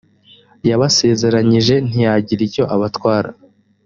[0.69, 3.29] yabasezeranyije ntiyagira icyo abatwara